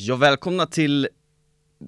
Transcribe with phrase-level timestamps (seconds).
[0.00, 1.08] Ja, välkomna till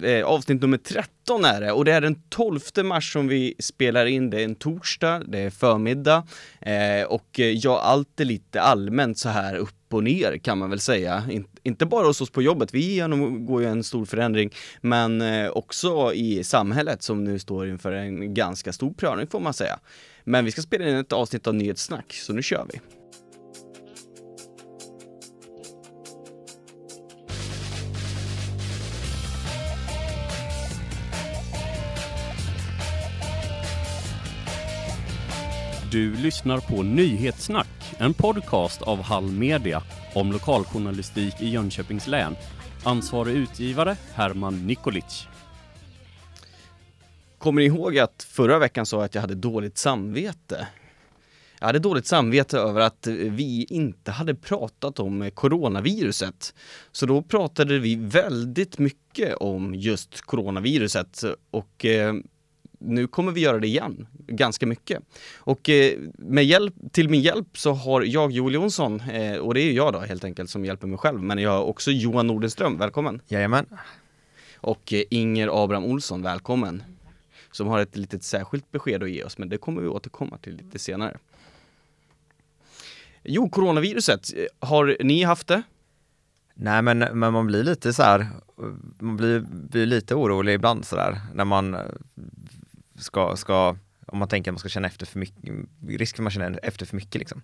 [0.03, 4.05] eh, avsnitt nummer 13 är det och det är den 12 mars som vi spelar
[4.05, 4.29] in.
[4.29, 6.27] Det är en torsdag, det är förmiddag
[6.61, 10.69] eh, och eh, ja, allt är lite allmänt så här upp och ner kan man
[10.69, 11.23] väl säga.
[11.29, 14.51] In, inte bara hos oss på jobbet, vi genomgår ju en stor förändring,
[14.81, 19.53] men eh, också i samhället som nu står inför en ganska stor prövning får man
[19.53, 19.79] säga.
[20.23, 23.00] Men vi ska spela in ett avsnitt av Nyhetssnack, så nu kör vi.
[35.91, 39.83] Du lyssnar på Nyhetssnack, en podcast av Hall Media
[40.15, 42.35] om lokaljournalistik i Jönköpings län.
[42.83, 45.27] Ansvarig utgivare Herman Nikolic.
[47.37, 50.67] Kommer ni ihåg att förra veckan sa jag att jag hade dåligt samvete?
[51.59, 56.53] Jag hade dåligt samvete över att vi inte hade pratat om coronaviruset.
[56.91, 62.13] Så då pratade vi väldigt mycket om just coronaviruset och eh,
[62.81, 65.03] nu kommer vi göra det igen, ganska mycket.
[65.37, 69.61] Och eh, med hjälp, till min hjälp så har jag Joel Jonsson, eh, och det
[69.61, 72.77] är jag då helt enkelt som hjälper mig själv, men jag har också Johan Nordenström,
[72.77, 73.21] välkommen!
[73.27, 73.65] Jajamän.
[74.55, 76.83] Och eh, Inger Abraham Olsson, välkommen!
[77.51, 80.55] Som har ett litet särskilt besked att ge oss, men det kommer vi återkomma till
[80.55, 81.17] lite senare.
[83.23, 85.63] Jo, coronaviruset, har ni haft det?
[86.53, 88.27] Nej men, men man blir lite så här,
[88.99, 91.77] man blir, blir lite orolig ibland så där när man
[93.03, 95.53] ska, ska, om man tänker att man ska känna efter för mycket,
[95.87, 97.41] risk för att man känner efter för mycket liksom.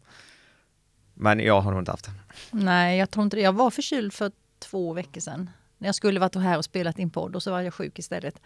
[1.13, 2.11] Men jag har nog inte haft det.
[2.51, 3.41] Nej, jag tror inte det.
[3.41, 5.49] Jag var förkyld för två veckor sedan.
[5.77, 8.41] När jag skulle varit här och spelat in podd och så var jag sjuk istället.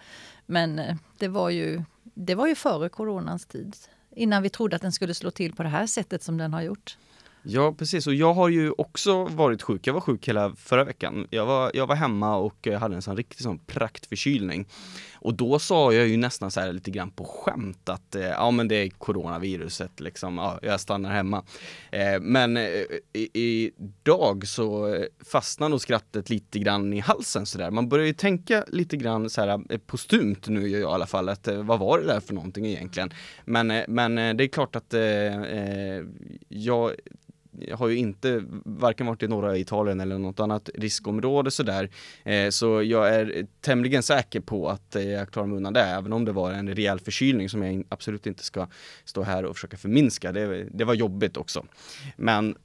[0.46, 3.76] Men eh, det var ju, det var ju före coronans tid.
[4.16, 6.62] Innan vi trodde att den skulle slå till på det här sättet som den har
[6.62, 6.98] gjort.
[7.44, 8.08] Ja, precis.
[8.08, 9.88] Och jag har ju också varit sjuk.
[9.88, 11.28] Jag var sjuk hela förra veckan.
[11.30, 14.68] Jag var, jag var hemma och hade en sån riktig sån praktförkylning.
[15.22, 18.52] Och då sa jag ju nästan så här lite grann på skämt att eh, ja
[18.52, 21.44] men det är coronaviruset liksom, ja, jag stannar hemma.
[21.92, 22.84] Eh, men eh,
[23.34, 24.98] idag så
[25.32, 27.72] fastnar nog skrattet lite grann i halsen sådär.
[27.72, 31.08] Man börjar ju tänka lite grann så här eh, postumt nu gör jag i alla
[31.08, 33.14] fall, att eh, vad var det där för någonting egentligen?
[33.46, 35.02] Men, eh, men eh, det är klart att eh,
[36.50, 36.92] jag
[37.74, 41.90] har ju inte varken varit i norra Italien eller något annat riskområde sådär.
[42.24, 46.14] Eh, så jag är tämligen säker på att eh, jag klarar mig undan det, även
[46.14, 48.68] om det var en rejäl förkylning som jag absolut inte ska
[49.06, 50.32] stå här och försöka förminska.
[50.32, 51.66] Det, det var jobbigt också.
[52.18, 52.56] Men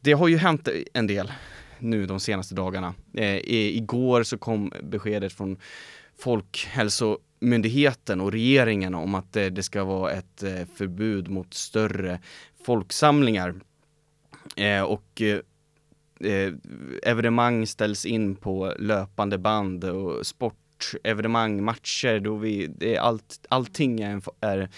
[0.00, 1.32] det har ju hänt en del
[1.78, 2.94] nu de senaste dagarna.
[3.14, 3.36] Eh,
[3.76, 5.56] igår så kom beskedet från
[6.18, 12.20] Folkhälsomyndigheten och regeringen om att eh, det ska vara ett eh, förbud mot större
[12.64, 13.54] folksamlingar
[14.56, 16.52] Eh, och eh,
[17.02, 24.00] evenemang ställs in på löpande band och sportevenemang, matcher, då vi, det är allt, allting
[24.00, 24.68] är, är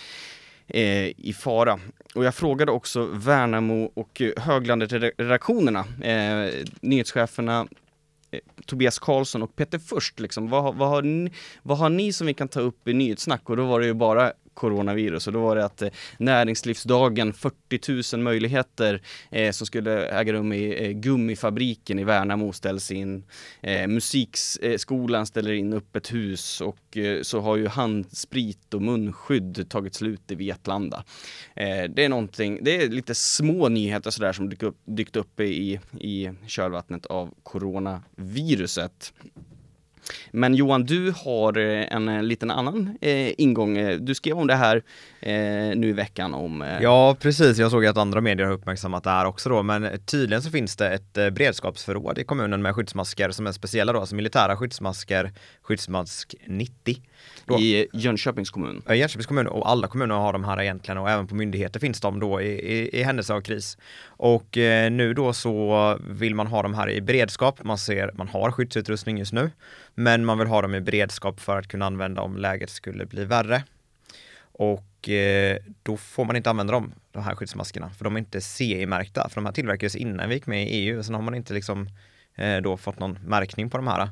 [0.66, 1.80] eh, i fara.
[2.14, 7.66] Och jag frågade också Värnamo och Höglandet-redaktionerna, eh, nyhetscheferna
[8.30, 11.32] eh, Tobias Karlsson och Peter Först, liksom, vad, vad, har ni,
[11.62, 13.50] vad har ni som vi kan ta upp i nyhetssnack?
[13.50, 15.88] Och då var det ju bara coronavirus och då var det att eh,
[16.19, 22.91] näringslivsdagen 40 000 möjligheter eh, som skulle äga rum i eh, gummifabriken i Värnamo ställs
[22.91, 23.25] in.
[23.60, 29.94] Eh, musikskolan ställer in öppet hus och eh, så har ju handsprit och munskydd tagit
[29.94, 31.04] slut i Vetlanda.
[31.56, 35.41] Eh, det är någonting, det är lite små nyheter sådär som dykt upp, dykt upp
[35.41, 39.12] i, i kölvattnet av coronaviruset.
[40.31, 44.04] Men Johan, du har eh, en eh, liten annan eh, ingång.
[44.04, 44.82] Du skrev om det här
[45.75, 46.76] nu i veckan om...
[46.81, 47.59] Ja, precis.
[47.59, 50.76] Jag såg att andra medier har uppmärksammat det här också då, men tydligen så finns
[50.76, 55.32] det ett beredskapsförråd i kommunen med skyddsmasker som är speciella då, alltså militära skyddsmasker,
[55.62, 56.97] skyddsmask 90.
[57.47, 57.59] Då.
[57.59, 58.82] I Jönköpings kommun?
[58.91, 62.00] I Jönköpings kommun och alla kommuner har de här egentligen och även på myndigheter finns
[62.00, 63.78] de då i, i, i händelse av kris.
[64.06, 67.65] Och eh, nu då så vill man ha de här i beredskap.
[67.65, 69.51] Man ser, man har skyddsutrustning just nu,
[69.94, 73.24] men man vill ha dem i beredskap för att kunna använda om läget skulle bli
[73.24, 73.62] värre.
[74.52, 78.41] Och eh, då får man inte använda dem, de här skyddsmaskerna, för de är inte
[78.41, 81.54] CE-märkta, för de här tillverkades innan vi gick med i EU, sen har man inte
[81.54, 81.88] liksom
[82.34, 84.08] eh, då fått någon märkning på de här.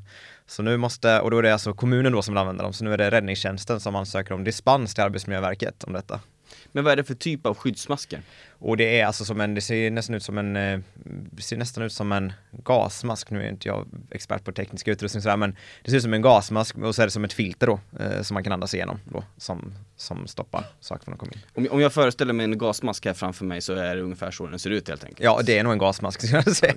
[0.46, 2.84] Så nu måste, och då är det alltså kommunen då som vill använda dem, så
[2.84, 6.20] nu är det räddningstjänsten som ansöker om dispens till Arbetsmiljöverket om detta.
[6.73, 8.23] Men vad är det för typ av skyddsmasker?
[8.64, 10.79] Och det är alltså som en, det ser nästan ut som en, eh,
[11.32, 12.32] det ser nästan ut som en
[12.64, 16.14] gasmask, nu är inte jag expert på teknisk utrustning sådär, men det ser ut som
[16.14, 18.75] en gasmask och så är det som ett filter då, eh, som man kan andas
[18.75, 21.41] igenom då, som, som stoppar saker från att komma in.
[21.55, 24.47] Om, om jag föreställer mig en gasmask här framför mig så är det ungefär så
[24.47, 25.20] den ser ut helt enkelt.
[25.20, 26.75] Ja, det är nog en gasmask skulle jag säga.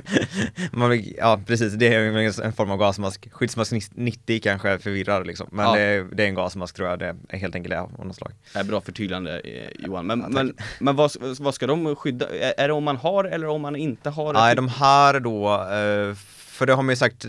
[0.72, 3.28] Man, ja, precis, det är en form av gasmask.
[3.32, 5.76] Skyddsmask 90 kanske förvirrar liksom, men Ja.
[5.76, 8.16] det, är, det är en gasmask tror jag, det är helt enkelt det av något
[8.16, 8.32] slag.
[8.54, 10.06] Det är bra förtydligande eh, Johan.
[10.06, 12.26] Men, men, men vad, vad ska de skydda?
[12.58, 14.34] Är, det om man har eller om man inte har?
[14.34, 16.16] Nej, de här då, eh,
[16.56, 17.26] för det har man ju sagt,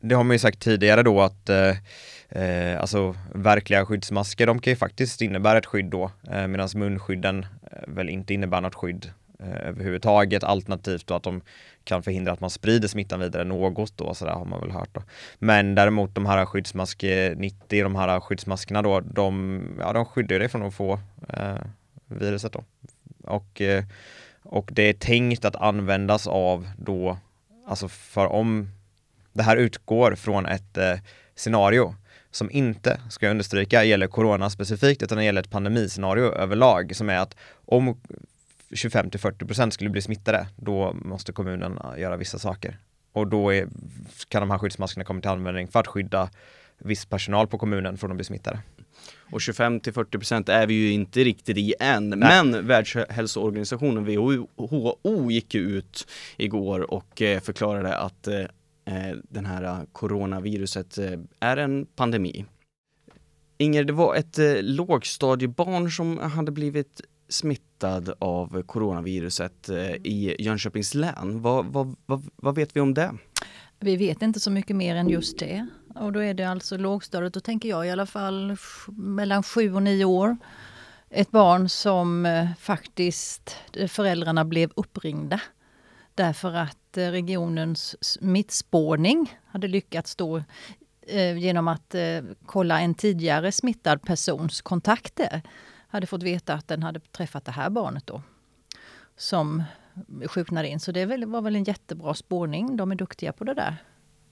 [0.00, 1.76] det har man ju sagt tidigare då att eh,
[2.28, 7.46] eh, alltså verkliga skyddsmasker, de kan ju faktiskt innebära ett skydd då, eh, medan munskydden
[7.72, 11.40] eh, väl inte innebär något skydd eh, överhuvudtaget, alternativt då att de
[11.84, 14.90] kan förhindra att man sprider smittan vidare något då, så där har man väl hört
[14.92, 15.02] då.
[15.38, 20.38] Men däremot de här skyddsmask eh, 90, de här skyddsmaskerna då, de, ja, de skyddar
[20.38, 21.00] dig från att få
[22.08, 22.64] viruset då.
[23.28, 23.84] Och, eh,
[24.42, 27.18] och det är tänkt att användas av då,
[27.66, 28.70] alltså för om
[29.32, 30.94] det här utgår från ett eh,
[31.34, 31.94] scenario
[32.30, 37.10] som inte, ska jag understryka, gäller corona specifikt utan det gäller ett pandemiscenario överlag som
[37.10, 38.00] är att om
[38.74, 42.78] 25 till 40 procent skulle bli smittade, då måste kommunen göra vissa saker.
[43.12, 43.68] Och då är,
[44.28, 46.30] kan de här skyddsmaskerna komma till användning för att skydda
[46.78, 48.58] viss personal på kommunen från att bli smittade.
[49.30, 52.08] Och 25 till 40 procent är vi ju inte riktigt i än.
[52.08, 58.40] Men Världshälsoorganisationen WHO gick ju ut igår och eh, förklarade att eh,
[58.84, 60.98] eh, den här coronaviruset
[61.40, 62.44] är en pandemi.
[63.58, 69.70] Inger, det var ett lågstadiebarn som hade blivit smittad av coronaviruset
[70.02, 71.42] i Jönköpings län.
[71.42, 73.12] Vad, vad, vad, vad vet vi om det?
[73.80, 75.66] Vi vet inte så mycket mer än just det.
[76.00, 78.56] Och då är det alltså lågstadiet, då tänker jag i alla fall
[78.86, 80.36] mellan sju och nio år.
[81.10, 85.40] Ett barn som eh, faktiskt eh, föräldrarna blev uppringda.
[86.14, 90.42] Därför att eh, regionens smittspårning hade lyckats då
[91.06, 95.42] eh, genom att eh, kolla en tidigare smittad persons kontakter.
[95.88, 98.22] Hade fått veta att den hade träffat det här barnet då.
[99.16, 99.62] Som
[100.26, 100.80] sjuknade in.
[100.80, 102.76] Så det var väl en jättebra spårning.
[102.76, 103.76] De är duktiga på det där.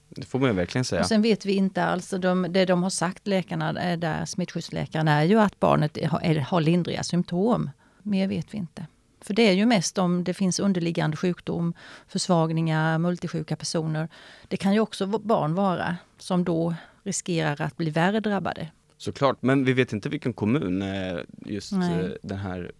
[0.09, 1.01] Det får man verkligen säga.
[1.01, 5.07] Och sen vet vi inte alls, de, det de har sagt läkarna, eh, där smittskyddsläkaren,
[5.07, 7.69] är ju att barnet har, har lindriga symptom.
[8.03, 8.85] Mer vet vi inte.
[9.21, 11.73] För det är ju mest om det finns underliggande sjukdom,
[12.07, 14.09] försvagningar, multisjuka personer.
[14.47, 18.67] Det kan ju också barn vara som då riskerar att bli värre drabbade.
[18.97, 22.05] Såklart, men vi vet inte vilken kommun eh, just Nej.
[22.05, 22.71] eh, det här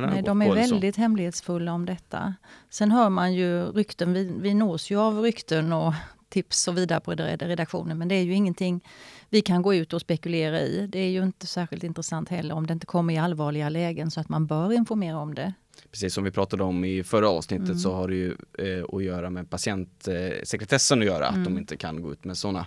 [0.00, 0.54] har Nej, de är så.
[0.54, 2.34] väldigt hemlighetsfulla om detta.
[2.70, 5.94] Sen hör man ju rykten, vi, vi nås ju av rykten och
[6.30, 8.80] tips och vidare på red- redaktionen, men det är ju ingenting
[9.28, 10.86] vi kan gå ut och spekulera i.
[10.86, 14.20] Det är ju inte särskilt intressant heller om det inte kommer i allvarliga lägen så
[14.20, 15.52] att man bör informera om det.
[15.90, 17.78] Precis som vi pratade om i förra avsnittet Mm.
[17.78, 21.44] så har det ju eh, att göra med patientsekretessen att göra, att Mm.
[21.44, 22.66] de inte kan gå ut med sådana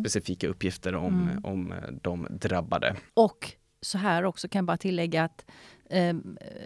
[0.00, 1.44] specifika uppgifter om, Mm.
[1.44, 2.96] om eh, de drabbade.
[3.14, 5.44] Och så här också kan jag bara tillägga att
[5.90, 6.16] eh,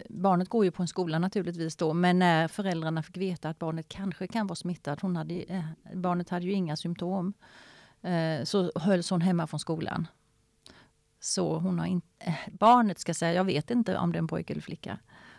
[0.09, 3.89] barnet går ju på en skola naturligtvis då, men när föräldrarna fick veta att barnet
[3.89, 5.65] kanske kan vara smittat, hon hade, eh,
[5.95, 7.33] barnet hade ju inga symptom,
[8.03, 10.07] eh, så hölls hon hemma från skolan.
[11.21, 14.29] Så hon har inte, eh, barnet ska säga, jag vet inte om det är en
[14.29, 14.99] pojke eller flicka,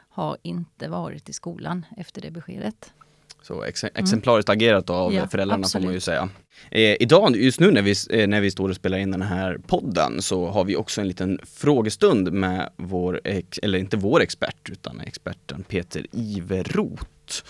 [0.10, 2.94] har inte varit i skolan efter det beskedet.
[3.44, 5.24] Så ex exemplariskt agerat av Mm.
[5.24, 6.04] Ja, föräldrarna får man ju absolut.
[6.04, 6.30] säga.
[6.72, 9.58] Eh, idag, just nu när vi, eh, när vi står och spelar in den här
[9.68, 13.22] podden så har vi också en liten frågestund med vår,
[13.62, 17.44] eller inte vår expert utan experten Peter Iverot.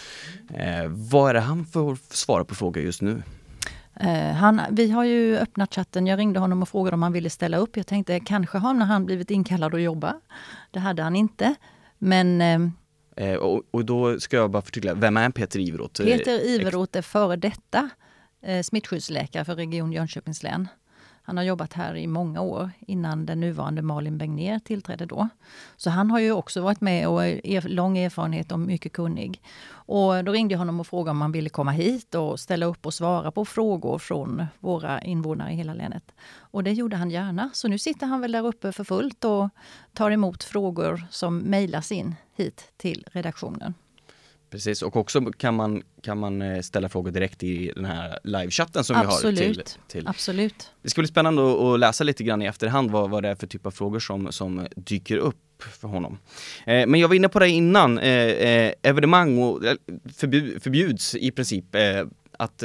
[0.53, 3.23] Eh, vad är det han får svara på frågor just nu?
[3.99, 6.07] Eh, han, vi har ju öppnat chatten.
[6.07, 7.77] Jag ringde honom och frågade om han ville ställa upp.
[7.77, 10.13] Jag tänkte kanske har han blivit inkallad att jobba.
[10.71, 11.55] Det hade han inte.
[11.97, 12.41] Men
[13.17, 15.99] eh, och, och då ska jag bara förtydliga, vem är Peter Iverot?
[15.99, 17.89] Eh, Peter Iveroth är före detta
[18.43, 20.67] eh, smittskyddsläkare för Region Jönköpings län.
[21.25, 25.29] Han har jobbat här i många år innan den nuvarande Malin Begnér tillträdde då.
[25.77, 29.41] Så han har ju också varit med och är lång erfarenhet och mycket kunnig.
[29.71, 32.85] Och då ringde jag honom och frågade om han ville komma hit och ställa upp
[32.85, 36.11] och svara på frågor från våra invånare i hela länet.
[36.35, 37.49] Och det gjorde han gärna.
[37.53, 39.49] Så nu sitter han väl där uppe för fullt och
[39.93, 43.73] tar emot frågor som mejlas in hit till redaktionen.
[44.53, 48.83] Precis, och också kan man, kan man eh, ställa frågor direkt i den här livechatten
[48.83, 49.79] som vi har till, Absolut.
[49.87, 50.07] till.
[50.07, 50.71] Absolut.
[50.81, 53.47] Det ska bli spännande att- läsa lite grann i efterhand vad, vad det är för
[53.47, 56.17] typ av frågor som, som dyker upp för honom.
[56.65, 59.75] Eh, men jag var inne på det innan, eh, eh, evenemang och, eh,
[60.15, 61.65] förbjud, förbjuds i princip
[62.37, 62.63] att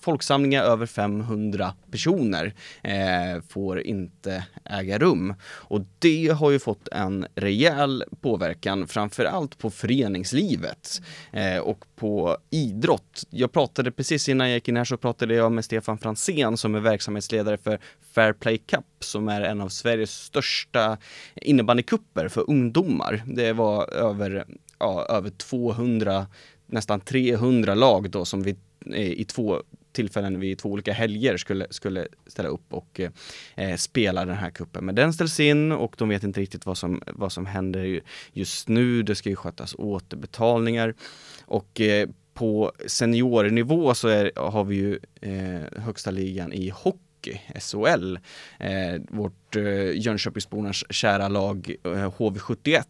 [0.00, 5.34] folksamlingar över 500 personer eh, får inte äga rum.
[5.42, 11.02] Och det har ju fått en rejäl påverkan, framförallt på föreningslivet
[11.32, 13.24] eh, och på idrott.
[13.30, 16.74] Jag pratade precis innan jag gick in här så pratade jag med Stefan Fransén som
[16.74, 17.78] är verksamhetsledare för
[18.14, 20.98] Fair Play Cup som är en av Sveriges största
[21.36, 23.22] innebandykupper för ungdomar.
[23.26, 24.44] Det var över,
[24.78, 26.26] ja, över 200,
[26.66, 31.66] nästan 300 lag då som vi Eh, i två tillfällen vid två olika helger skulle,
[31.70, 33.10] skulle ställa upp och eh,
[33.56, 34.84] eh, spela den här kuppen.
[34.84, 38.00] Men den ställs in och de vet inte riktigt vad som, vad som händer
[38.32, 39.02] just nu.
[39.02, 40.94] Det ska ju skötas återbetalningar
[41.46, 48.16] och eh, på seniornivå så är, har vi ju eh, högsta ligan i hockey, SHL.
[48.58, 52.84] Eh, vårt eh, Jönköpingsbornas kära lag eh, HV71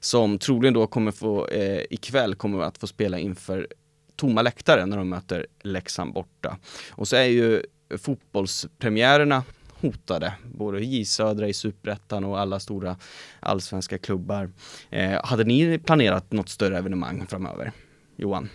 [0.00, 3.66] som troligen då kommer få, eh, ikväll kommer att få spela inför
[4.22, 6.56] tomma läktare när de möter Leksand borta.
[6.90, 7.62] Och så är ju
[7.98, 9.44] fotbollspremiärerna
[9.80, 12.96] hotade, både J Södra i Superettan och alla stora
[13.40, 14.50] allsvenska klubbar.
[14.90, 17.72] Eh, hade ni planerat något större evenemang framöver?
[18.16, 18.48] Johan?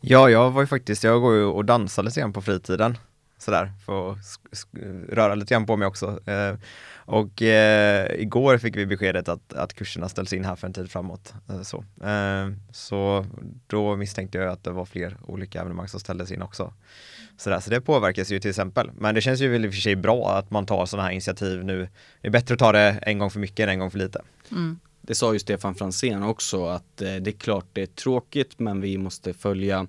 [0.00, 2.98] Ja, jag var ju faktiskt, jag går ju och dansar lite grann på fritiden.
[3.40, 4.18] Sådär, för att
[5.08, 6.20] röra lite grann på mig också.
[6.30, 6.54] Eh,
[6.92, 10.90] och eh, igår fick vi beskedet att, att kurserna ställs in här för en tid
[10.90, 11.34] framåt.
[11.48, 11.84] Eh, så.
[12.04, 13.26] Eh, så
[13.66, 16.72] då misstänkte jag att det var fler olika evenemang som ställdes in också.
[17.36, 18.90] Sådär, så det påverkas ju till exempel.
[18.94, 21.12] Men det känns ju väl i och för sig bra att man tar sådana här
[21.12, 21.88] initiativ nu.
[22.20, 24.22] Det är bättre att ta det en gång för mycket än en gång för lite.
[24.50, 24.78] Mm.
[25.00, 28.80] Det sa ju Stefan Fransén också att eh, det är klart det är tråkigt men
[28.80, 29.84] vi måste följa eh,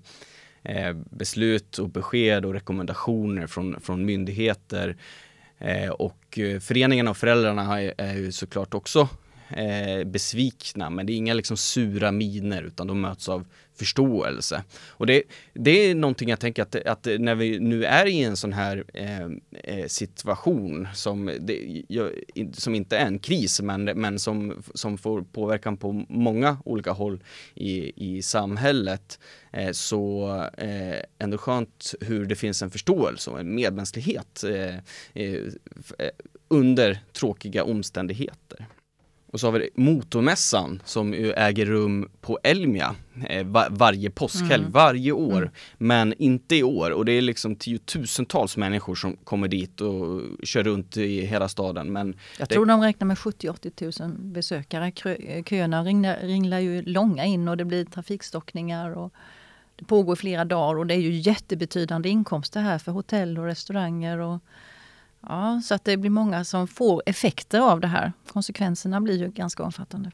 [0.63, 4.98] Eh, beslut och besked och rekommendationer från, från myndigheter.
[5.58, 9.10] Eh, och eh, föreningarna och föräldrarna är ju såklart också
[9.58, 13.46] eh, besvikna men det är inga liksom sura miner utan de möts av
[13.81, 14.63] förståelse.
[14.89, 18.38] Och det, det är någonting jag tänker att, att när vi nu är i en
[18.38, 19.25] sån här eh,
[19.63, 21.84] eh situation som, det,
[22.53, 27.24] som inte är en kris men, men som, som får påverkan på många olika håll
[27.55, 29.20] i, i samhället
[29.53, 34.75] eh, så eh, ändå skönt hur det finns en förståelse och en medmänsklighet eh,
[35.13, 35.34] eh,
[35.98, 36.10] eh
[36.48, 38.65] under tråkiga omständigheter.
[39.31, 42.95] Och så har vi motormässan som ju äger rum på Elmia
[43.29, 44.71] eh, va- varje påskhelg, Mm.
[44.71, 45.51] varje år.
[45.77, 50.63] Men inte i år och det är liksom tiotusentals människor som kommer dit och kör
[50.63, 51.93] runt i hela staden.
[51.93, 54.91] Men Jag Det- tror de räknar med 70-80 000 besökare.
[54.91, 58.91] Kö- Köerna ringlar, ringlar ju långa in och det blir trafikstockningar.
[58.91, 59.13] Och
[59.75, 64.17] det pågår flera dagar och det är ju jättebetydande inkomster här för hotell och restauranger.
[64.19, 64.39] Och,
[65.21, 68.13] ja, så att det blir många som får effekter av det här.
[68.27, 70.11] Konsekvenserna blir ju ganska omfattande.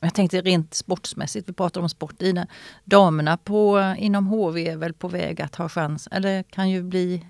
[0.00, 2.44] Jag tänkte rent sportsmässigt, vi pratar om sport i.
[2.84, 7.26] Damerna på, inom HV är väl på väg att ha chans, eller kan ju bli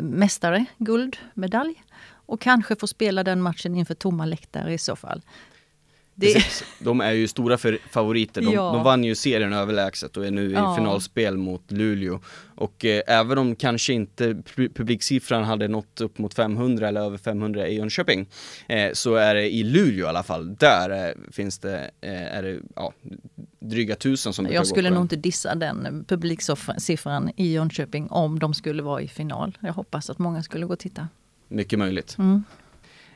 [0.00, 1.82] mästare, guldmedalj.
[2.26, 5.22] Och kanske få spela den matchen inför tomma läktare i så fall.
[6.14, 6.64] Det, Precis.
[6.78, 8.40] De är ju stora för favoriter.
[8.42, 8.72] De, Ja.
[8.72, 10.72] de vann ju serien överlägset och är nu Ja.
[10.72, 12.20] i finalspel mot Luleå.
[12.54, 17.18] Och eh, även om kanske inte pu- publiksiffran hade nått upp mot 500 eller över
[17.18, 18.26] 500 i Jönköping
[18.68, 20.54] eh, så är det i Luleå i alla fall.
[20.54, 22.92] Där eh, finns det, eh, är det ja,
[23.60, 28.82] dryga tusen som jag skulle nog inte dissa den publiksiffran i Jönköping om de skulle
[28.82, 29.58] vara i final.
[29.60, 31.08] Jag hoppas att många skulle gå och titta.
[31.48, 32.16] Mycket möjligt.
[32.18, 32.44] Mm.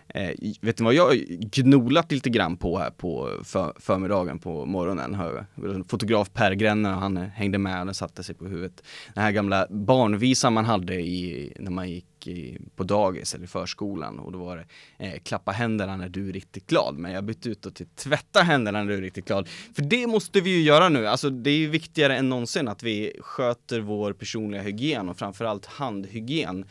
[0.08, 1.14] Eh, vet ni vad jag har
[1.62, 5.14] gnolat lite grann på här på för, förmiddagen på morgonen?
[5.14, 5.46] Hör,
[5.88, 8.82] fotograf Per Gränner, han hängde med och satte sig på huvudet.
[9.14, 13.48] Den här gamla barnvisan man hade i, när man gick i, på dagis eller i
[13.48, 14.64] förskolan och då var det
[15.06, 16.98] eh, klappa händerna när du är riktigt glad.
[16.98, 19.48] Men jag bytte ut det till tvätta händerna när du är riktigt glad.
[19.48, 21.06] För det måste vi ju göra nu.
[21.06, 25.66] Alltså det är ju viktigare än någonsin att vi sköter vår personliga hygien och framförallt
[25.66, 26.64] handhygien.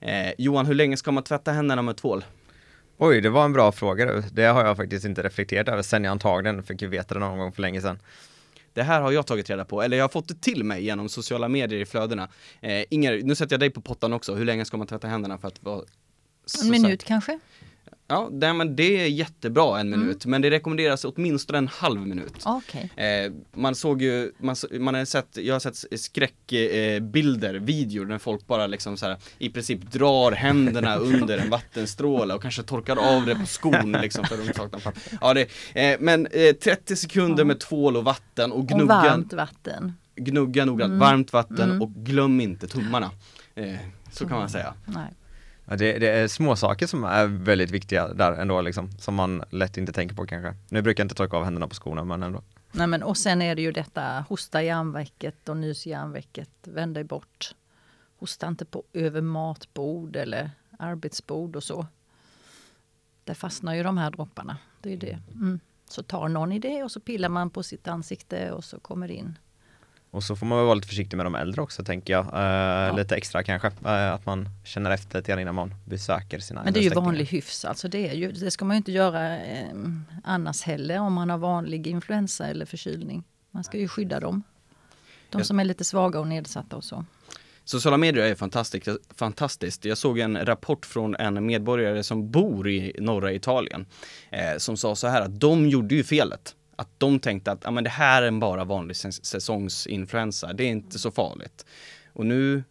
[0.00, 2.24] Eh, Johan, hur länge ska man tvätta händerna med tvål?
[3.02, 4.22] Oj, det var en bra fråga du.
[4.32, 7.38] Det har jag faktiskt inte reflekterat över sen jag antagligen fick ju veta det någon
[7.38, 7.98] gång för länge sedan.
[8.72, 11.08] Det här har jag tagit reda på, eller jag har fått det till mig genom
[11.08, 12.28] sociala medier i flödena.
[12.60, 14.34] Eh, Inger, nu sätter jag dig på pottan också.
[14.34, 15.82] Hur länge ska man tvätta händerna för att vara
[16.62, 17.38] En minut kanske?
[18.10, 20.00] Ja, det, men det är jättebra en Mm.
[20.00, 22.42] minut, men det rekommenderas åtminstone en halv minut.
[22.44, 22.90] Okej.
[22.96, 28.18] Eh, man såg ju, man, man har sett, jag har sett skräckbilder, eh, videor när
[28.18, 32.96] folk bara liksom så här, i princip drar händerna under en vattenstråle och kanske torkar
[33.16, 35.02] av det på skon liksom för de saknar papper.
[35.20, 37.44] Ja, det, eh, men eh, 30 sekunder Ja.
[37.44, 39.92] med tvål och vatten och Och gnugga, varmt vatten.
[40.16, 40.98] gnugga noggrant, Mm.
[40.98, 41.82] varmt vatten Mm.
[41.82, 43.10] och glöm inte tummarna.
[43.54, 43.74] Eh,
[44.12, 44.74] så kan man säga.
[44.86, 45.12] Nej.
[45.78, 49.76] Det, det är små saker som är väldigt viktiga där ändå liksom, som man lätt
[49.76, 50.54] inte tänker på kanske.
[50.68, 52.42] Nu brukar jag inte torka av händerna på skorna men ändå.
[52.72, 56.50] Nej, men, och sen är det ju detta hosta i armvecket och nys i armvecket.
[56.62, 57.54] Vänd dig bort.
[58.18, 61.86] Hosta inte på över matbord eller arbetsbord och så.
[63.24, 64.58] Där fastnar ju de här dropparna.
[64.80, 65.18] Det är det.
[65.34, 65.60] Mm.
[65.88, 69.08] Så tar någon i det och så pillar man på sitt ansikte och så kommer
[69.08, 69.38] det in.
[70.10, 72.26] Och så får man vara lite försiktig med de äldre också tänker jag.
[72.34, 72.96] Eh, ja.
[72.96, 73.68] Lite extra kanske.
[73.84, 76.90] Eh, att man känner efter lite grann innan man besöker sina Men det är ju
[76.90, 77.64] vanlig hyfs.
[77.64, 79.66] Alltså det, är ju, det ska man ju inte göra eh,
[80.24, 83.24] annars heller om man har vanlig influensa eller förkylning.
[83.50, 84.42] Man ska ju skydda dem.
[85.30, 87.04] De som är lite svaga och nedsatta och så.
[87.64, 89.84] Sociala medier är fantastiskt, fantastiskt.
[89.84, 93.86] Jag såg en rapport från en medborgare som bor i norra Italien
[94.30, 96.54] eh, som sa så här att de gjorde ju felet.
[96.80, 100.68] Att de tänkte att ah, men det här är en bara vanlig säsongsinfluensa, det är
[100.68, 101.66] inte så farligt.
[102.12, 102.64] Och nu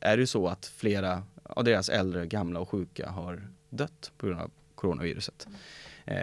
[0.00, 4.26] är det ju så att flera av deras äldre, gamla och sjuka har dött på
[4.26, 5.46] grund av coronaviruset.
[6.04, 6.14] Eh,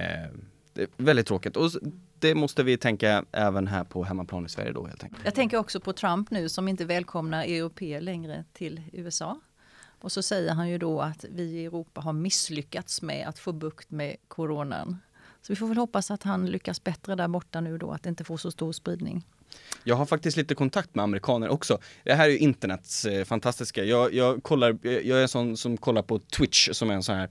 [0.73, 1.57] det är väldigt tråkigt.
[1.57, 1.71] Och
[2.19, 5.25] det måste vi tänka även här på hemmaplan i Sverige då helt enkelt.
[5.25, 9.39] Jag tänker också på Trump nu som inte välkomnar europeer längre till USA.
[10.01, 13.51] Och så säger han ju då att vi i Europa har misslyckats med att få
[13.51, 14.97] bukt med coronan.
[15.45, 18.09] Så vi får väl hoppas att han lyckas bättre där borta nu då, att det
[18.09, 19.25] inte får så stor spridning.
[19.83, 21.79] Jag har faktiskt lite kontakt med amerikaner också.
[22.03, 23.83] Det här är ju internets eh, fantastiska.
[23.83, 27.03] Jag, jag, kollar, eh, jag är en sån som kollar på Twitch som är en
[27.03, 27.29] sån här,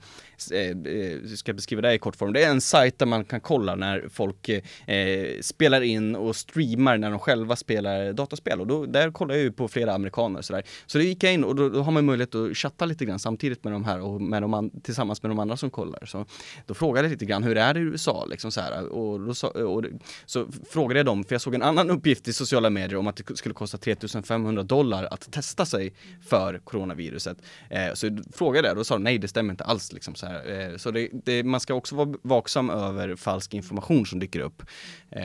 [0.52, 2.32] eh, eh, ska ska beskriva det i kortform.
[2.32, 6.36] Det är en sajt där man kan kolla när folk eh, eh, spelar in och
[6.36, 8.60] streamar när de själva spelar dataspel.
[8.60, 10.62] Och då, där kollar jag ju på flera amerikaner och sådär.
[10.86, 13.18] Så det gick jag in och då, då, har man möjlighet att chatta lite grann
[13.18, 16.04] samtidigt med de här och med de an, tillsammans med de andra som kollar.
[16.06, 16.26] Så
[16.66, 18.24] då frågade jag lite grann, hur är det i USA?
[18.30, 19.84] Liksom så här, och, då, och, och
[20.26, 23.16] så frågade jag dem, för jag såg en annan uppgift i sociala medier om att
[23.16, 27.38] det skulle kosta 3500 dollar att testa sig för coronaviruset.
[27.70, 29.92] Eh, så frågade jag, då sa de nej det stämmer inte alls.
[29.92, 30.70] Liksom, så här.
[30.70, 34.62] Eh, så det, det, man ska också vara vaksam över falsk information som dyker upp.
[35.10, 35.24] Eh,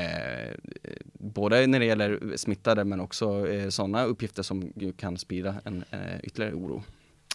[1.13, 6.19] både när det gäller smittade men också eh, sådana uppgifter som kan sprida en eh,
[6.23, 6.83] ytterligare oro.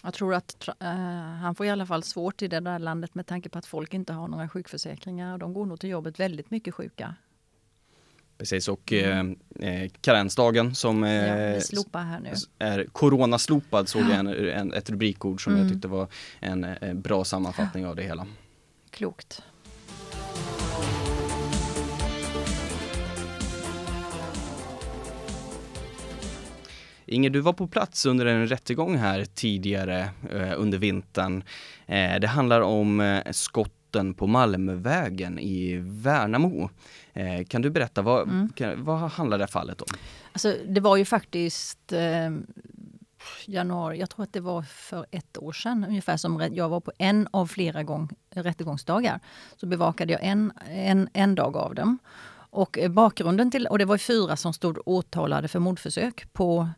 [0.03, 0.87] Jag tror att uh,
[1.41, 3.93] han får i alla fall svårt i det där landet med tanke på att folk
[3.93, 5.37] inte har några sjukförsäkringar.
[5.37, 7.15] De går nog till jobbet väldigt mycket sjuka.
[8.37, 9.35] Precis och mm.
[9.59, 11.95] eh, karensdagen som eh, ja,
[12.59, 15.63] är coronaslopad såg jag en, en, ett rubrikord som mm.
[15.63, 16.07] jag tyckte var
[16.39, 18.27] en, en bra sammanfattning av det hela.
[18.89, 19.41] Klokt.
[27.07, 31.43] Inger, du var på plats under en rättegång här tidigare eh, under vintern.
[31.85, 36.69] Eh, det handlar om eh, skott skotten på Malmvägen i Värnamo.
[37.13, 38.49] Eh, kan du berätta, vad, mm.
[38.55, 39.87] kan, vad handlar det fallet om?
[40.31, 42.31] Alltså, det var ju faktiskt eh,
[43.45, 46.91] januari, jag tror att det var för ett år sedan ungefär som jag var på
[46.97, 49.19] en av flera gång, rättegångsdagar.
[49.57, 51.97] Så bevakade jag en, en, en dag av dem.
[52.51, 56.69] Och bakgrunden till, och det var fyra som stod åtalade för mordförsök på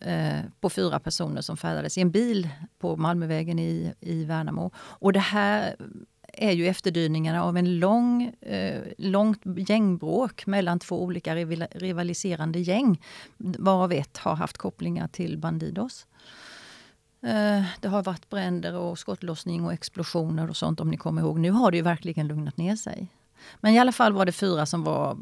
[0.00, 2.48] eh, på fyra personer som färdades i en bil
[2.78, 4.70] på Malmövägen i, i Värnamo.
[4.76, 5.76] Och det här
[6.32, 11.36] är ju efterdyningarna av en lång, eh, långt gängbråk mellan två olika
[11.70, 13.00] rivaliserande gäng.
[13.36, 16.06] Varav ett har haft kopplingar till Bandidos.
[17.22, 21.38] Eh, det har varit bränder och skottlossning och explosioner och sånt om ni kommer ihåg.
[21.38, 23.08] Nu har det ju verkligen lugnat ner sig.
[23.60, 25.18] Men i alla fall var det fyra som var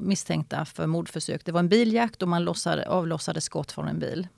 [0.00, 1.44] misstänkta för mordförsök.
[1.44, 4.28] Det var en biljakt och man lossade, avlossade skott från en bil.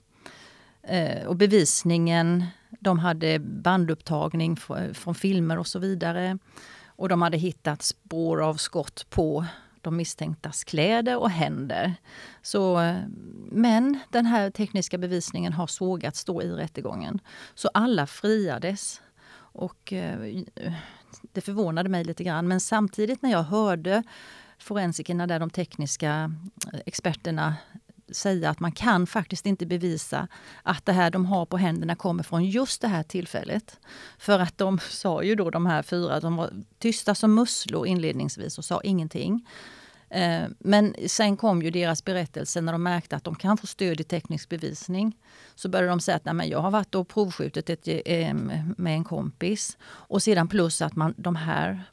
[0.83, 2.45] Eh, och bevisningen,
[2.79, 4.55] de hade bandupptagning
[4.93, 6.37] från filmer och så vidare.
[6.85, 9.45] Och de hade hittat spår av skott på
[9.81, 11.95] de misstänktas kläder och händer.
[12.41, 12.95] Så,
[13.51, 17.19] men den här tekniska bevisningen har sågats då i rättegången.
[17.55, 19.01] Så alla friades.
[19.35, 20.41] Och eh,
[21.21, 22.47] det förvånade mig lite grann.
[22.47, 24.03] Men samtidigt när jag hörde
[24.57, 26.33] forensikerna, där de tekniska
[26.73, 27.55] eh, experterna
[28.15, 30.27] säga att man kan faktiskt inte bevisa
[30.63, 33.79] att det här de har på händerna kommer från just det här tillfället.
[34.17, 36.49] För att de sa ju då de här fyra, de var
[36.79, 39.47] tysta som musslor inledningsvis och sa ingenting.
[40.13, 44.01] Eh, men sen kom ju deras berättelse när de märkte att de kan få stöd
[44.01, 45.17] i teknisk bevisning.
[45.55, 48.33] Så började de säga att Nej, men jag har varit och provskjutit ett, eh,
[48.77, 49.77] med en kompis.
[49.83, 51.83] Och sedan plus att man, de här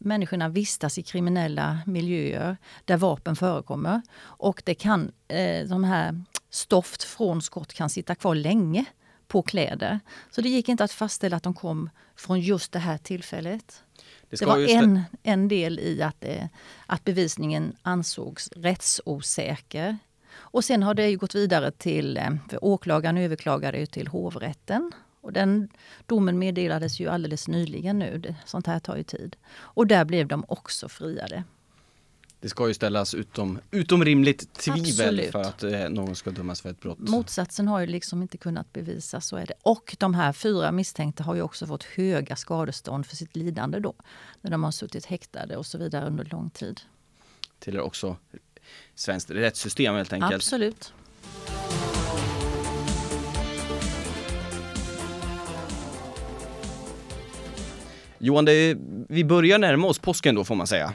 [0.00, 4.02] människorna vistas i kriminella miljöer där vapen förekommer.
[4.20, 8.84] Och det kan, eh, de här stoft från skott kan sitta kvar länge
[9.28, 10.00] på kläder.
[10.30, 13.82] Så det gick inte att fastställa att de kom från just det här tillfället.
[14.30, 16.46] Det, det var en, en del i att, eh,
[16.86, 19.98] att bevisningen ansågs rättsosäker.
[20.32, 25.32] Och sen har det ju gått vidare till, eh, för åklagaren överklagade till hovrätten och
[25.32, 25.68] den
[26.06, 28.18] domen meddelades ju alldeles nyligen nu.
[28.18, 29.36] Det, sånt här tar ju tid.
[29.52, 31.44] Och där blev de också friade.
[32.40, 35.32] Det ska ju ställas utom, utom rimligt tvivel Absolut.
[35.32, 36.98] för att eh, någon ska dömas för ett brott.
[36.98, 39.54] Motsatsen har ju liksom inte kunnat bevisas, så är det.
[39.62, 43.94] Och de här fyra misstänkta har ju också fått höga skadestånd för sitt lidande då.
[44.40, 46.80] När de har suttit häktade och så vidare under lång tid.
[47.58, 48.16] Tillhör också
[48.94, 50.34] svenskt rättssystem helt enkelt.
[50.34, 50.92] Absolut.
[58.22, 58.76] Johan, det
[59.08, 60.92] vi börjar närma oss påsken då får man säga.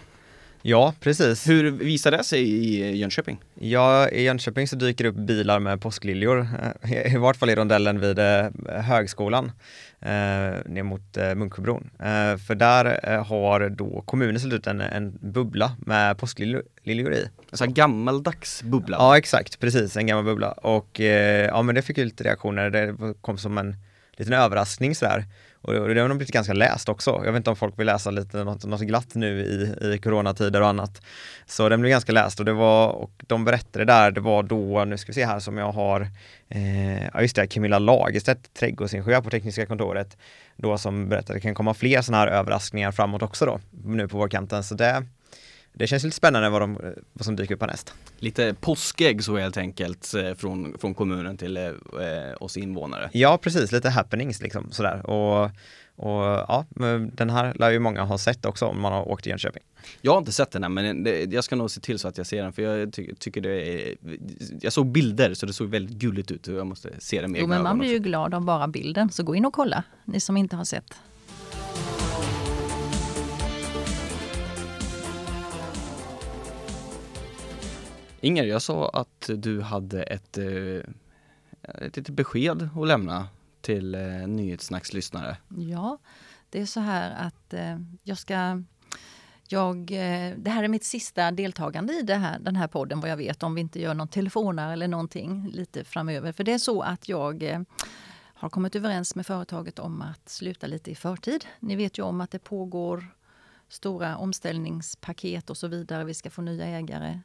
[0.61, 1.49] Ja, precis.
[1.49, 3.37] Hur visar det sig i Jönköping?
[3.53, 6.47] Ja, i Jönköping så dyker det upp bilar med påskliljor,
[6.81, 9.51] eh, i vart fall i rondellen vid eh, högskolan
[9.99, 10.09] eh,
[10.65, 11.89] ner mot eh, Munksjöbron.
[11.99, 17.27] Eh, för där eh, har då kommunen ställt ut en, en bubbla med påskliljor i.
[17.51, 18.97] En sån här gammaldags bubbla.
[18.99, 20.51] Ja, exakt, precis, en gammal bubbla.
[20.51, 23.75] Och eh, ja, men det fick ju lite reaktioner, det kom som en
[24.17, 25.25] liten överraskning sådär.
[25.65, 27.21] Och det, har nog blivit ganska läst också.
[27.25, 30.61] Jag vet inte om folk vill läsa lite något, något glatt nu i, i coronatider
[30.61, 31.01] och annat.
[31.45, 34.85] Så den blev ganska läst och det var, och de berättade där, det var då,
[34.85, 36.07] nu ska vi se här som jag har,
[36.49, 40.17] eh, ja just det, Camilla Lagerstedt, trädgårdsingenjör på Tekniska kontoret,
[40.55, 44.07] då som berättade att det kan komma fler sådana här överraskningar framåt också då, nu
[44.07, 44.63] på vårkanten.
[44.63, 45.05] Så det,
[45.77, 46.77] det känns lite spännande vad, de,
[47.13, 47.93] vad som dyker upp härnäst.
[48.19, 51.71] Lite påskägg så helt enkelt eh, från, från kommunen till eh,
[52.39, 53.09] oss invånare.
[53.13, 55.09] Ja, precis, lite happenings liksom sådär.
[55.09, 55.51] Och,
[55.95, 56.65] och ja,
[57.13, 59.63] den här lär ju många ha sett också om man har åkt till Jönköping.
[60.01, 62.17] Jag har inte sett den än men det, jag ska nog se till så att
[62.17, 63.95] jag ser den för jag ty tycker det är
[64.61, 67.41] Jag såg bilder så det såg väldigt gulligt ut och jag måste se det med
[67.41, 70.19] Jo, men man blir ju glad av bara bilden, så gå in och kolla, ni
[70.19, 70.95] som inte har sett.
[78.25, 80.45] Inger, jag sa att du hade ett, eh,
[81.61, 83.27] ett litet besked att lämna
[83.61, 85.37] till eh, nyhetssnackslyssnare.
[85.57, 85.97] Ja,
[86.49, 88.63] det är så här att eh, jag ska...
[89.47, 93.09] Jag, eh, det här är mitt sista deltagande i det här, den här podden vad
[93.09, 96.31] jag vet, om vi inte gör någon telefonar eller någonting lite framöver.
[96.31, 97.61] För det är så att jag eh,
[98.23, 101.45] har kommit överens med företaget om att sluta lite i förtid.
[101.59, 103.07] Ni vet ju om att det pågår
[103.69, 106.03] stora omställningspaket och så vidare.
[106.03, 107.19] Vi ska få nya ägare.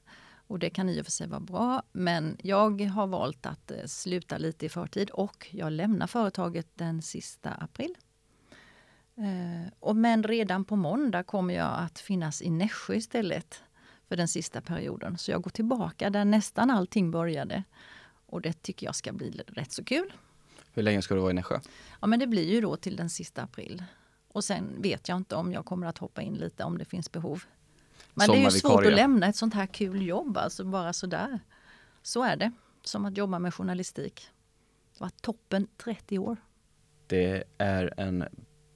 [0.51, 3.85] Och det kan i och för sig vara bra, men jag har valt att eh,
[3.87, 7.95] sluta lite i förtid och jag lämnar företaget den sista april.
[9.17, 13.63] Eh, och men redan på måndag kommer jag att finnas i Nässjö istället
[14.09, 15.19] för den sista perioden.
[15.19, 17.65] Så jag går tillbaka där nästan allting började.
[18.27, 20.13] Och det tycker jag ska bli rätt så kul.
[20.73, 21.61] Hur länge ska du vara i Nässjö?
[22.01, 23.85] Ja men det blir ju då till den sista april.
[24.29, 27.13] Och sen vet jag inte om jag kommer att hoppa in lite om det finns
[27.13, 27.45] behov.
[28.15, 31.41] Men det är ju svårt att lämna ett sånt här kul jobb, alltså bara sådär.
[32.03, 34.29] Så är det, som att jobba med journalistik.
[34.93, 36.37] Det var toppen 30 år.
[37.07, 38.25] Det är en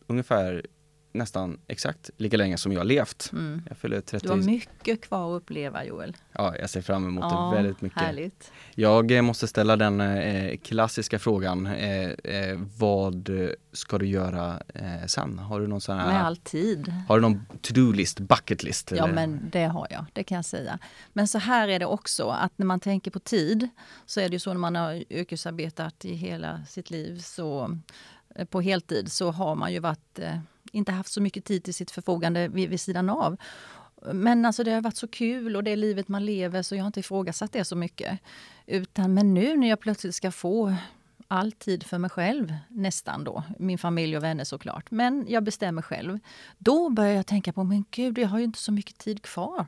[0.07, 0.67] ungefär
[1.15, 3.31] nästan exakt lika länge som jag har levt.
[3.33, 3.63] Mm.
[3.69, 4.27] Jag fyller 30.
[4.27, 6.17] Du har mycket kvar att uppleva Joel.
[6.33, 8.03] Ja, jag ser fram emot Ja, det väldigt mycket.
[8.03, 8.53] Härligt.
[8.75, 11.67] Jag eh, måste ställa den eh, klassiska frågan.
[11.67, 13.31] Eh, eh, vad
[13.73, 14.63] ska du göra
[15.07, 15.39] sen?
[15.39, 16.93] Har du någon sån här, Med all tid.
[17.09, 18.91] har du någon to-do-list, bucket list?
[18.91, 19.15] Ja eller?
[19.15, 20.79] men det har jag, det kan jag säga.
[21.13, 23.69] Men så här är det också att när man tänker på tid
[24.07, 27.79] så är det ju så när man har yrkesarbetat i hela sitt liv så
[28.51, 30.19] på heltid så har man ju varit,
[30.75, 33.37] inte haft så mycket tid till sitt förfogande vid, vid sidan av.
[34.13, 36.83] Men alltså det har varit så kul och det är livet man lever så jag
[36.83, 38.19] har inte ifrågasatt det så mycket.
[38.67, 40.75] Utan men nu när jag plötsligt ska få
[41.29, 43.43] all tid för mig själv, nästan då.
[43.59, 44.91] Min familj och vänner såklart.
[44.91, 46.19] Men jag bestämmer själv.
[46.59, 49.67] Då börjar jag tänka på, men gud, jag har ju inte så mycket tid kvar.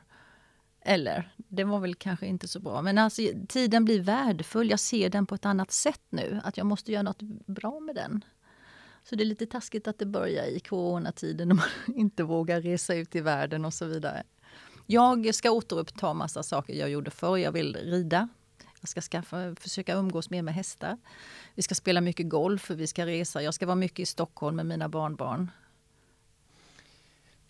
[0.81, 2.81] Eller, det var väl kanske inte så bra.
[2.81, 4.69] Men alltså, tiden blir värdefull.
[4.69, 6.41] Jag ser den på ett annat sätt nu.
[6.43, 8.23] Att jag måste göra något bra med den.
[9.09, 11.65] Så det är lite taskigt att det börjar i coronatiden när man
[11.95, 14.23] inte vågar resa ut i världen och så vidare.
[14.85, 17.37] Jag ska återuppta massa saker jag gjorde förr.
[17.37, 18.27] Jag vill rida.
[18.79, 20.97] Jag ska skaffa, försöka umgås mer med hästar.
[21.55, 23.41] Vi ska spela mycket golf, vi ska resa.
[23.41, 25.51] Jag ska vara mycket i Stockholm med mina barnbarn.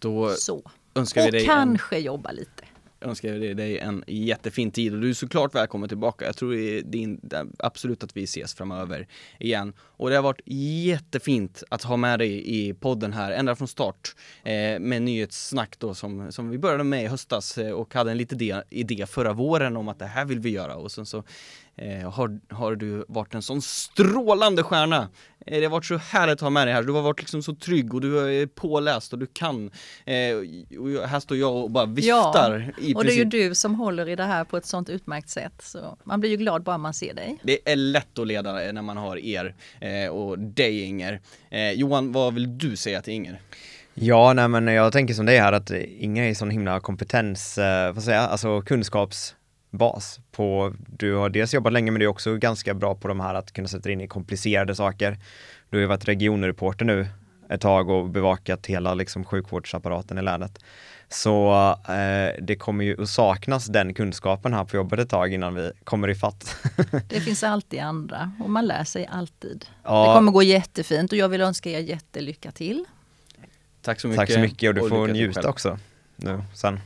[0.01, 0.71] Då Så.
[0.95, 2.63] önskar vi Och dig en kanske jobba lite
[3.01, 6.25] önskar jag dig en jättefin tid och du är såklart välkommen tillbaka.
[6.25, 7.29] Jag tror det är din,
[7.59, 9.07] absolut att vi ses framöver
[9.39, 9.73] igen.
[9.79, 10.41] Och det har varit
[10.85, 15.93] jättefint att ha med dig i podden här ända från start eh, med nyhetssnack då
[15.93, 19.33] som, som vi började med i höstas eh, och hade en liten idé, idé förra
[19.33, 21.23] våren om att det här vill vi göra och sen så
[21.77, 25.09] eh, har, har du varit en sån strålande stjärna.
[25.45, 26.83] Eh, det har varit så härligt att ha med dig här.
[26.83, 29.71] Du har varit liksom så trygg och du är påläst och du kan.
[30.05, 30.35] Eh,
[30.79, 34.09] och här står jag och bara viftar i och det är ju du som håller
[34.09, 35.53] i det här på ett sånt utmärkt sätt.
[35.59, 37.37] Så man blir ju glad bara man ser dig.
[37.43, 41.21] Det är lätt att leda när man har er eh, och dig Inger.
[41.49, 43.41] Eh, Johan, vad vill du säga till Inger?
[43.93, 47.93] Ja, nej men jag tänker som det här att Inga är sån himla kompetens, eh,
[47.93, 48.61] vad säger jag, alltså
[49.71, 53.19] kunskapsbas på, du har dels jobbat länge men du är också ganska bra på de
[53.19, 55.17] här att kunna sätta in i komplicerade saker.
[55.69, 57.07] Du har ju varit regionreporter nu
[57.49, 60.59] ett tag och bevakat hela liksom sjukvårdsapparaten i länet.
[61.09, 61.53] Så
[61.89, 65.71] eh, det kommer ju att saknas den kunskapen här på jobbet ett tag innan vi
[65.83, 66.55] kommer ifatt.
[67.09, 69.65] Det finns alltid andra och man lär sig alltid.
[69.83, 70.07] Ja.
[70.07, 72.85] Det kommer gå jättefint och jag vill önska er jättelycka till.
[73.81, 74.19] Tack så mycket.
[74.19, 75.79] Tack så mycket och du lycka får njuta också
[76.15, 76.79] nu sen.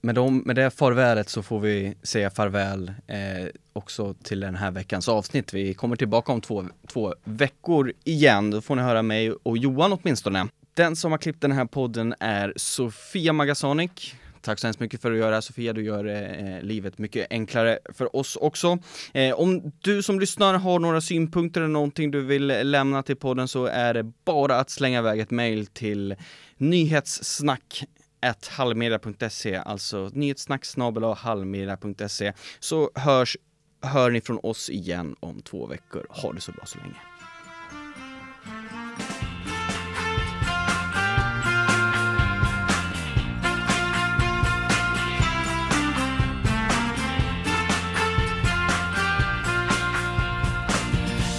[0.00, 4.70] Med, dem, med det farvälet så får vi säga farväl eh, också till den här
[4.70, 5.54] veckans avsnitt.
[5.54, 8.50] Vi kommer tillbaka om två, två veckor igen.
[8.50, 10.46] Då får ni höra mig och Johan åtminstone.
[10.74, 14.14] Den som har klippt den här podden är Sofia Magasonic.
[14.40, 18.16] Tack så hemskt mycket för att göra Sofia, du gör eh, livet mycket enklare för
[18.16, 18.78] oss också.
[19.12, 23.48] Eh, om du som lyssnar har några synpunkter eller någonting du vill lämna till podden
[23.48, 26.16] så är det bara att slänga iväg ett mail till
[26.56, 27.84] nyhetssnack
[28.48, 30.64] halvmedia.se, alltså nyhetssnack
[31.16, 33.36] halvmedia.se så hörs,
[33.82, 36.06] hör ni från oss igen om två veckor.
[36.10, 36.96] Ha det så bra så länge.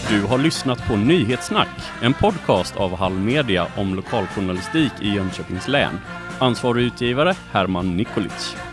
[0.09, 5.99] Du har lyssnat på Nyhetssnack, en podcast av Hallmedia om lokaljournalistik i Jönköpings län.
[6.39, 8.68] Ansvarig utgivare Herman Nikolic.